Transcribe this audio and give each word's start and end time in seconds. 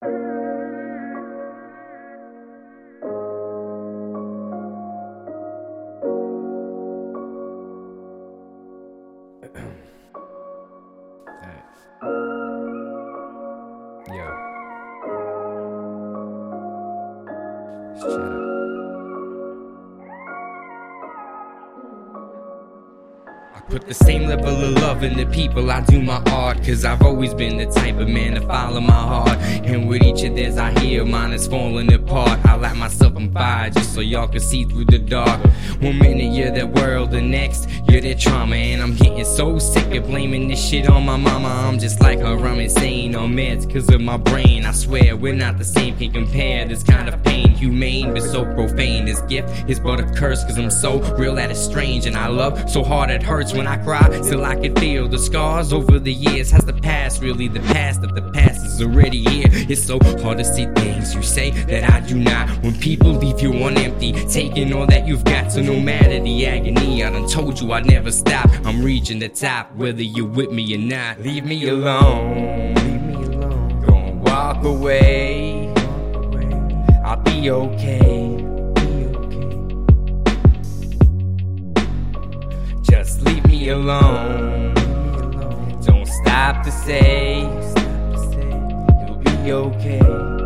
Chat 18.00 18.49
put 23.70 23.86
the 23.86 23.94
same 23.94 24.26
level 24.26 24.48
of 24.48 24.72
love 24.82 25.04
in 25.04 25.16
the 25.16 25.24
people 25.26 25.70
I 25.70 25.80
do 25.82 26.02
my 26.02 26.20
art. 26.32 26.58
Cause 26.64 26.84
I've 26.84 27.02
always 27.02 27.32
been 27.32 27.56
the 27.56 27.66
type 27.66 27.98
of 27.98 28.08
man 28.08 28.34
to 28.34 28.40
follow 28.40 28.80
my 28.80 28.92
heart. 28.92 29.38
And 29.38 29.88
with 29.88 30.02
each 30.02 30.24
of 30.24 30.34
theirs 30.34 30.58
I 30.58 30.76
hear, 30.80 31.04
mine 31.04 31.32
is 31.32 31.46
falling 31.46 31.92
apart. 31.92 32.44
I 32.44 32.56
light 32.56 32.76
myself 32.76 33.14
on 33.14 33.30
fire 33.32 33.70
just 33.70 33.94
so 33.94 34.00
y'all 34.00 34.26
can 34.26 34.40
see 34.40 34.64
through 34.64 34.86
the 34.86 34.98
dark. 34.98 35.40
One 35.80 35.98
minute 35.98 36.34
you're 36.34 36.50
that 36.50 36.68
world, 36.68 37.12
the 37.12 37.22
next 37.22 37.68
you're 37.88 38.00
that 38.00 38.18
trauma. 38.18 38.56
And 38.56 38.82
I'm 38.82 38.96
getting 38.96 39.24
so 39.24 39.60
sick 39.60 39.94
of 39.94 40.06
blaming 40.08 40.48
this 40.48 40.62
shit 40.62 40.88
on 40.88 41.06
my 41.06 41.16
mama. 41.16 41.48
I'm 41.48 41.78
just 41.78 42.00
like 42.00 42.18
her, 42.18 42.36
I'm 42.46 42.58
insane 42.58 43.14
on 43.14 43.32
meds 43.32 43.72
cause 43.72 43.88
of 43.88 44.00
my 44.00 44.16
brain. 44.16 44.66
I 44.66 44.72
swear 44.72 45.16
we're 45.16 45.34
not 45.34 45.58
the 45.58 45.64
same, 45.64 45.96
can't 45.96 46.12
compare 46.12 46.66
this 46.66 46.82
kind 46.82 47.08
of 47.08 47.22
pain. 47.22 47.50
Humane 47.50 48.14
but 48.14 48.22
so 48.22 48.44
profane. 48.44 49.04
This 49.04 49.20
gift 49.22 49.70
is 49.70 49.78
but 49.78 50.00
a 50.00 50.04
curse 50.14 50.42
cause 50.42 50.58
I'm 50.58 50.70
so 50.70 51.00
real 51.14 51.36
that 51.36 51.52
it's 51.52 51.60
strange. 51.60 52.06
And 52.06 52.16
I 52.16 52.26
love 52.26 52.68
so 52.68 52.82
hard 52.82 53.10
it 53.10 53.22
hurts 53.22 53.52
when 53.60 53.68
I 53.68 53.76
cry. 53.76 54.08
Still 54.22 54.42
I 54.42 54.54
can 54.56 54.74
feel 54.76 55.06
the 55.06 55.18
scars 55.18 55.70
over 55.70 55.98
the 55.98 56.14
years. 56.14 56.50
Has 56.50 56.64
the 56.64 56.72
past 56.72 57.20
really 57.20 57.46
the 57.46 57.60
past 57.60 58.02
of 58.02 58.14
the 58.14 58.22
past 58.32 58.64
is 58.64 58.80
already 58.80 59.22
here? 59.22 59.48
It's 59.68 59.82
so 59.82 59.98
hard 60.22 60.38
to 60.38 60.44
see 60.44 60.64
things 60.76 61.14
you 61.14 61.22
say 61.22 61.50
that 61.72 61.90
I 61.90 62.00
do 62.00 62.18
not. 62.18 62.48
When 62.62 62.74
people 62.74 63.12
leave 63.12 63.40
you 63.40 63.52
on 63.64 63.76
empty, 63.76 64.12
taking 64.12 64.72
all 64.72 64.86
that 64.86 65.06
you've 65.06 65.24
got. 65.24 65.52
So 65.52 65.60
no 65.60 65.78
matter 65.78 66.18
the 66.20 66.46
agony, 66.46 67.04
I 67.04 67.10
done 67.10 67.28
told 67.28 67.60
you 67.60 67.72
I'd 67.72 67.84
never 67.84 68.10
stop. 68.10 68.48
I'm 68.64 68.82
reaching 68.82 69.18
the 69.18 69.28
top, 69.28 69.74
whether 69.74 70.02
you're 70.02 70.24
with 70.24 70.52
me 70.52 70.74
or 70.74 70.78
not. 70.78 71.20
Leave 71.20 71.44
me 71.44 71.68
alone. 71.68 72.74
Leave 72.74 73.02
me 73.02 73.14
alone. 73.14 73.82
Don't 73.86 74.20
walk 74.20 74.64
away. 74.64 75.70
I'll 77.04 77.20
be 77.20 77.50
okay. 77.50 78.19
Alone. 83.70 84.74
Don't 85.84 86.06
stop 86.06 86.64
to 86.64 86.72
say 86.72 87.40
you'll 89.06 89.16
be 89.16 89.52
okay. 89.52 90.39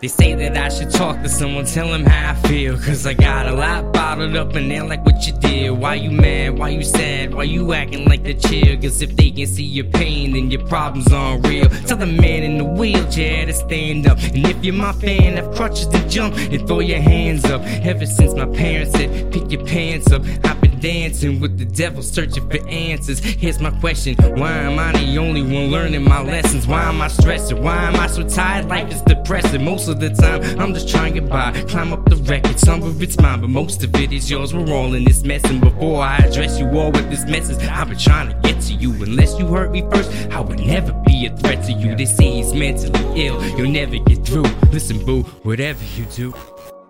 They 0.00 0.06
say 0.06 0.32
that 0.36 0.56
I 0.56 0.68
should 0.68 0.92
talk 0.92 1.20
to 1.22 1.28
someone, 1.28 1.64
tell 1.64 1.88
them 1.88 2.04
how 2.04 2.30
I 2.30 2.34
feel. 2.48 2.78
Cause 2.78 3.04
I 3.04 3.14
got 3.14 3.46
a 3.48 3.52
lot 3.52 3.92
bottled 3.92 4.36
up 4.36 4.54
and 4.54 4.70
they 4.70 4.80
like 4.80 5.04
what 5.04 5.26
you 5.26 5.32
did. 5.40 5.70
Why 5.70 5.96
you 5.96 6.12
mad? 6.12 6.56
Why 6.56 6.68
you 6.68 6.84
sad? 6.84 7.34
Why 7.34 7.42
you 7.42 7.72
acting 7.72 8.04
like 8.04 8.22
the 8.22 8.34
chill? 8.34 8.80
Cause 8.80 9.02
if 9.02 9.16
they 9.16 9.32
can 9.32 9.48
see 9.48 9.64
your 9.64 9.86
pain, 9.86 10.34
then 10.34 10.52
your 10.52 10.64
problems 10.68 11.12
aren't 11.12 11.44
real. 11.48 11.68
Tell 11.86 11.96
the 11.96 12.06
man 12.06 12.44
in 12.44 12.58
the 12.58 12.64
wheelchair 12.64 13.46
to 13.46 13.52
stand 13.52 14.06
up. 14.06 14.18
And 14.22 14.46
if 14.46 14.64
you're 14.64 14.72
my 14.72 14.92
fan, 14.92 15.36
have 15.36 15.52
crutches 15.56 15.88
to 15.88 16.08
jump 16.08 16.36
and 16.36 16.64
throw 16.68 16.78
your 16.78 17.00
hands 17.00 17.44
up. 17.46 17.62
Ever 17.64 18.06
since 18.06 18.34
my 18.34 18.46
parents 18.46 18.92
said, 18.92 19.32
pick 19.32 19.50
your 19.50 19.66
pants 19.66 20.12
up, 20.12 20.22
I've 20.44 20.60
been 20.60 20.67
dancing 20.80 21.40
with 21.40 21.58
the 21.58 21.64
devil, 21.64 22.02
searching 22.02 22.48
for 22.48 22.66
answers. 22.68 23.18
Here's 23.20 23.60
my 23.60 23.70
question 23.80 24.14
Why 24.36 24.52
am 24.52 24.78
I 24.78 24.92
the 24.92 25.18
only 25.18 25.42
one 25.42 25.70
learning 25.70 26.04
my 26.04 26.22
lessons? 26.22 26.66
Why 26.66 26.84
am 26.84 27.00
I 27.00 27.08
stressing? 27.08 27.62
Why 27.62 27.76
am 27.84 27.96
I 27.96 28.06
so 28.06 28.26
tired? 28.28 28.68
Life 28.68 28.92
is 28.92 29.02
depressing. 29.02 29.64
Most 29.64 29.88
of 29.88 30.00
the 30.00 30.10
time, 30.10 30.42
I'm 30.60 30.74
just 30.74 30.88
trying 30.88 31.14
to 31.14 31.20
get 31.20 31.28
by. 31.28 31.52
Climb 31.68 31.92
up 31.92 32.08
the 32.08 32.16
record, 32.16 32.58
some 32.58 32.82
of 32.82 33.02
it's 33.02 33.18
mine, 33.20 33.40
but 33.40 33.50
most 33.50 33.82
of 33.84 33.94
it 33.96 34.12
is 34.12 34.30
yours. 34.30 34.54
We're 34.54 34.72
all 34.72 34.94
in 34.94 35.04
this 35.04 35.24
mess, 35.24 35.44
and 35.44 35.60
before 35.60 36.02
I 36.02 36.16
address 36.16 36.58
you 36.58 36.68
all 36.78 36.90
with 36.90 37.10
this 37.10 37.24
message, 37.26 37.62
I've 37.68 37.88
been 37.88 37.98
trying 37.98 38.28
to 38.28 38.48
get 38.48 38.60
to 38.62 38.74
you. 38.74 38.92
Unless 38.92 39.38
you 39.38 39.46
hurt 39.46 39.70
me 39.70 39.82
first, 39.90 40.10
I 40.30 40.40
would 40.40 40.60
never 40.60 40.92
be 41.06 41.26
a 41.26 41.36
threat 41.36 41.64
to 41.66 41.72
you. 41.72 41.96
They 41.96 42.06
say 42.06 42.30
he's 42.30 42.54
mentally 42.54 43.26
ill, 43.26 43.44
you'll 43.56 43.70
never 43.70 43.98
get 43.98 44.24
through. 44.24 44.44
Listen, 44.72 45.04
boo, 45.04 45.22
whatever 45.42 45.82
you 45.96 46.04
do, 46.06 46.34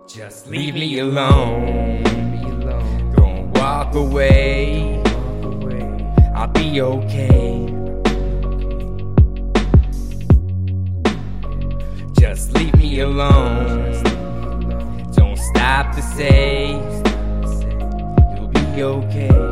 just 0.07 0.47
leave 0.47 0.73
me 0.73 0.99
alone. 0.99 2.28
Walk 3.89 3.95
away. 3.95 5.01
I'll 6.35 6.47
be 6.47 6.79
okay. 6.79 7.65
Just 12.19 12.53
leave 12.53 12.75
me 12.75 12.99
alone. 12.99 13.93
Don't 15.13 15.39
stop 15.39 15.95
to 15.95 16.03
say 16.03 16.73
you'll 18.35 18.47
be 18.49 18.83
okay. 18.83 19.48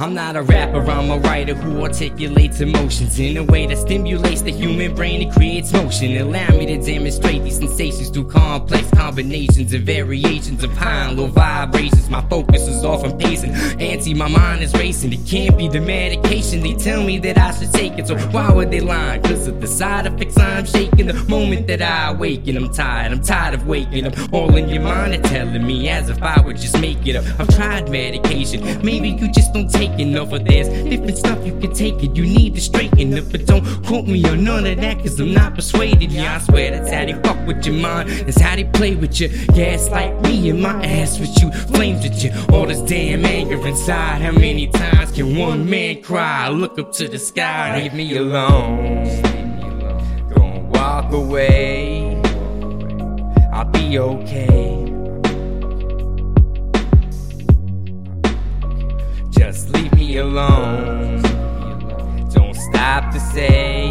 I'm 0.00 0.14
not 0.14 0.36
a 0.36 0.42
rapper, 0.42 0.88
I'm 0.88 1.10
a 1.10 1.18
writer 1.18 1.54
who 1.54 1.82
articulates 1.82 2.60
emotions 2.60 3.18
in 3.18 3.36
a 3.36 3.42
way 3.42 3.66
that 3.66 3.78
stimulates 3.78 4.42
the 4.42 4.52
human 4.52 4.94
brain 4.94 5.22
and 5.22 5.32
creates 5.32 5.72
motion. 5.72 6.16
Allow 6.18 6.50
me 6.50 6.66
to 6.66 6.80
demonstrate 6.80 7.42
these 7.42 7.58
sensations 7.58 8.08
through 8.08 8.28
complex 8.28 8.88
combinations 8.90 9.72
and 9.72 9.84
variations 9.84 10.62
of 10.62 10.70
high 10.70 11.08
and 11.08 11.18
low 11.18 11.26
vibrations. 11.26 12.08
My 12.08 12.20
focus 12.28 12.68
is 12.68 12.84
often 12.84 13.18
pacing, 13.18 13.50
anti, 13.80 14.14
my 14.14 14.28
mind 14.28 14.62
is 14.62 14.72
racing. 14.74 15.12
It 15.12 15.26
can't 15.26 15.58
be 15.58 15.66
the 15.66 15.80
medication, 15.80 16.60
they 16.60 16.74
tell 16.74 17.02
me 17.02 17.18
that 17.18 17.36
I 17.36 17.50
should 17.58 17.72
take 17.72 17.98
it. 17.98 18.06
So 18.06 18.16
why 18.28 18.52
would 18.52 18.70
they 18.70 18.80
lie? 18.80 19.18
Cause 19.24 19.48
of 19.48 19.60
the 19.60 19.66
side 19.66 20.06
effects 20.06 20.38
I'm 20.38 20.64
shaking 20.64 21.08
the 21.08 21.14
moment 21.24 21.66
that 21.66 21.82
I 21.82 22.10
awaken. 22.10 22.56
I'm 22.56 22.72
tired, 22.72 23.10
I'm 23.10 23.20
tired 23.20 23.54
of 23.54 23.66
waking 23.66 24.06
up. 24.06 24.14
All 24.32 24.54
in 24.54 24.68
your 24.68 24.82
mind 24.82 25.14
and 25.14 25.24
telling 25.24 25.66
me 25.66 25.88
as 25.88 26.08
if 26.08 26.22
I 26.22 26.40
would 26.40 26.56
just 26.56 26.80
make 26.80 27.04
it 27.04 27.16
up. 27.16 27.24
I've 27.40 27.52
tried 27.56 27.90
medication, 27.90 28.62
maybe 28.84 29.08
you 29.08 29.32
just 29.32 29.52
don't 29.52 29.68
take 29.68 29.87
enough 29.98 30.32
of 30.32 30.44
this. 30.44 30.68
Different 30.68 31.18
stuff 31.18 31.44
you 31.46 31.58
can 31.60 31.72
take 31.72 32.02
it, 32.02 32.16
you 32.16 32.24
need 32.24 32.54
to 32.54 32.60
straighten 32.60 33.16
up. 33.18 33.24
But 33.30 33.46
don't 33.46 33.64
quote 33.84 34.06
me 34.06 34.24
on 34.28 34.44
none 34.44 34.66
of 34.66 34.80
that, 34.80 34.98
cause 34.98 35.18
I'm 35.20 35.32
not 35.34 35.54
persuaded. 35.54 36.10
Yeah, 36.12 36.36
I 36.36 36.38
swear 36.38 36.70
that's 36.70 36.90
how 36.90 37.04
they 37.04 37.14
fuck 37.22 37.46
with 37.46 37.64
your 37.66 37.74
mind, 37.76 38.10
that's 38.10 38.40
how 38.40 38.56
they 38.56 38.64
play 38.64 38.94
with 38.94 39.20
you. 39.20 39.28
like 39.90 40.20
me 40.22 40.50
and 40.50 40.60
my 40.62 40.84
ass 40.84 41.18
with 41.18 41.40
you, 41.40 41.50
flames 41.74 42.02
with 42.02 42.22
you. 42.22 42.30
All 42.52 42.66
this 42.66 42.80
damn 42.80 43.24
anger 43.24 43.66
inside. 43.66 44.20
How 44.22 44.32
many 44.32 44.68
times 44.68 45.12
can 45.12 45.36
one 45.36 45.68
man 45.68 46.02
cry? 46.02 46.48
Look 46.48 46.78
up 46.78 46.92
to 46.94 47.08
the 47.08 47.18
sky, 47.18 47.80
leave 47.80 47.94
me 47.94 48.16
alone. 48.16 49.04
Don't 50.34 50.68
walk 50.70 51.12
away, 51.12 52.20
I'll 53.52 53.64
be 53.64 53.98
okay. 53.98 54.67
Just 59.58 59.70
leave 59.70 59.92
me 59.94 60.18
alone. 60.18 61.20
Don't 62.30 62.54
stop 62.54 63.12
to 63.12 63.18
say 63.18 63.88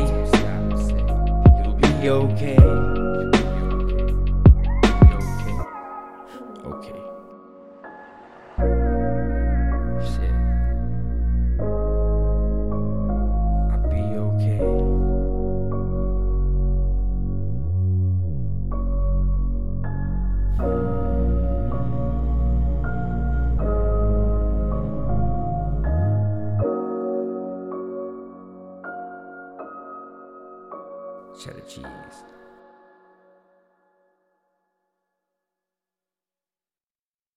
you'll 1.61 1.73
be 1.73 2.09
okay. 2.09 2.57
Okay. 2.57 3.06
Cheta 31.37 31.61
Cheez. 31.67 32.36